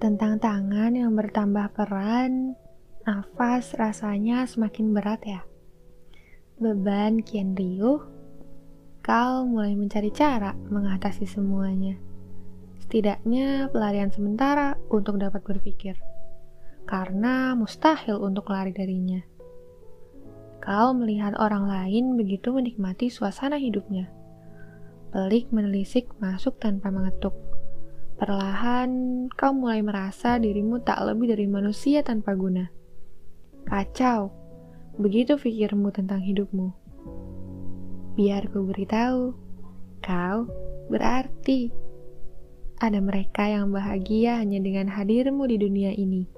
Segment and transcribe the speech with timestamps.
[0.00, 2.56] Tentang tangan yang bertambah peran,
[3.04, 5.44] nafas rasanya semakin berat ya.
[6.56, 8.00] Beban kian riuh,
[9.04, 12.00] kau mulai mencari cara mengatasi semuanya.
[12.80, 16.00] Setidaknya pelarian sementara untuk dapat berpikir.
[16.88, 19.20] Karena mustahil untuk lari darinya.
[20.64, 24.08] Kau melihat orang lain begitu menikmati suasana hidupnya.
[25.12, 27.36] Pelik menelisik masuk tanpa mengetuk
[28.20, 32.68] Perlahan, kau mulai merasa dirimu tak lebih dari manusia tanpa guna.
[33.64, 34.28] Kacau,
[35.00, 36.68] begitu pikirmu tentang hidupmu.
[38.20, 39.32] Biar ku beritahu,
[40.04, 40.38] kau
[40.92, 41.72] berarti.
[42.76, 46.28] Ada mereka yang bahagia hanya dengan hadirmu di dunia ini.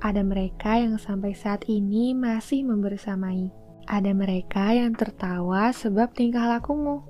[0.00, 3.52] Ada mereka yang sampai saat ini masih membersamai.
[3.84, 7.04] Ada mereka yang tertawa sebab tingkah lakumu.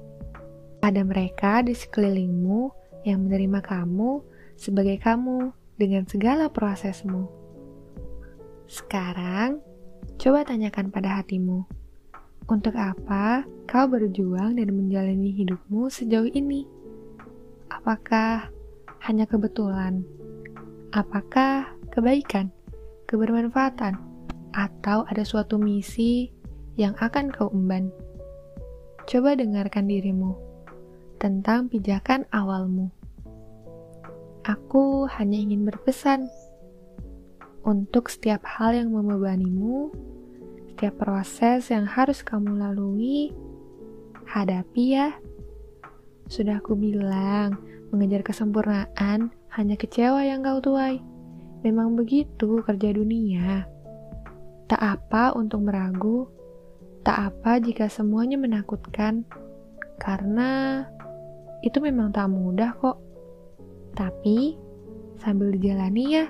[0.83, 4.23] Ada mereka di sekelilingmu yang menerima kamu
[4.59, 7.31] sebagai kamu dengan segala prosesmu.
[8.67, 9.63] Sekarang,
[10.19, 11.63] coba tanyakan pada hatimu,
[12.49, 16.65] untuk apa kau berjuang dan menjalani hidupmu sejauh ini?
[17.69, 18.51] Apakah
[19.05, 20.03] hanya kebetulan?
[20.91, 22.49] Apakah kebaikan,
[23.07, 24.01] kebermanfaatan,
[24.57, 26.33] atau ada suatu misi
[26.81, 27.93] yang akan kau emban?
[29.05, 30.48] Coba dengarkan dirimu
[31.19, 32.95] tentang pijakan awalmu.
[34.47, 36.31] Aku hanya ingin berpesan
[37.67, 39.93] untuk setiap hal yang membebanimu,
[40.73, 43.35] setiap proses yang harus kamu lalui,
[44.25, 45.13] hadapi ya.
[46.33, 47.61] Sudah aku bilang,
[47.93, 51.03] mengejar kesempurnaan hanya kecewa yang kau tuai.
[51.61, 53.67] Memang begitu kerja dunia.
[54.69, 56.29] Tak apa untuk meragu,
[57.03, 59.25] tak apa jika semuanya menakutkan,
[59.99, 60.85] karena
[61.63, 62.99] itu memang tak mudah kok.
[63.99, 64.55] Tapi,
[65.19, 66.27] sambil dijalani ya,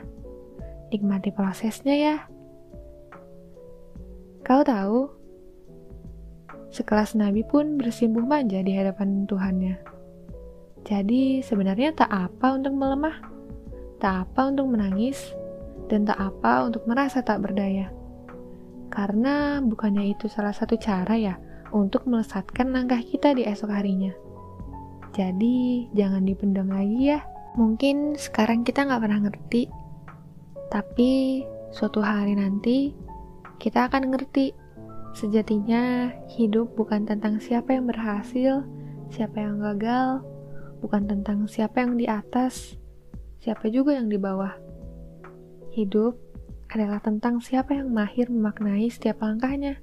[0.88, 2.16] nikmati prosesnya ya.
[4.40, 5.12] Kau tahu,
[6.72, 9.76] sekelas Nabi pun bersimpuh manja di hadapan Tuhannya.
[10.88, 13.20] Jadi sebenarnya tak apa untuk melemah,
[14.00, 15.36] tak apa untuk menangis,
[15.92, 17.92] dan tak apa untuk merasa tak berdaya.
[18.88, 21.36] Karena bukannya itu salah satu cara ya
[21.76, 24.27] untuk melesatkan langkah kita di esok harinya.
[25.16, 27.24] Jadi, jangan dipendam lagi ya.
[27.56, 29.66] Mungkin sekarang kita nggak pernah ngerti,
[30.68, 31.42] tapi
[31.72, 32.92] suatu hari nanti
[33.58, 34.52] kita akan ngerti.
[35.16, 38.62] Sejatinya, hidup bukan tentang siapa yang berhasil,
[39.10, 40.22] siapa yang gagal,
[40.84, 42.78] bukan tentang siapa yang di atas,
[43.42, 44.54] siapa juga yang di bawah.
[45.74, 46.14] Hidup
[46.68, 49.80] adalah tentang siapa yang mahir memaknai setiap langkahnya,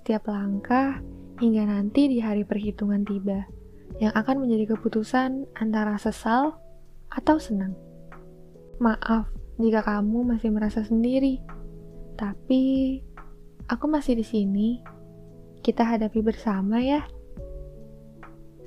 [0.00, 0.98] setiap langkah
[1.38, 3.57] hingga nanti di hari perhitungan tiba
[3.98, 6.54] yang akan menjadi keputusan antara sesal
[7.10, 7.74] atau senang.
[8.78, 9.26] Maaf
[9.58, 11.42] jika kamu masih merasa sendiri,
[12.14, 12.98] tapi
[13.66, 14.68] aku masih di sini.
[15.58, 17.02] Kita hadapi bersama ya.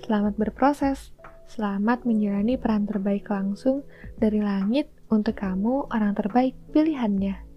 [0.04, 1.16] Selamat berproses,
[1.48, 3.88] selamat menjalani peran terbaik langsung
[4.20, 7.51] dari langit untuk kamu orang terbaik pilihannya.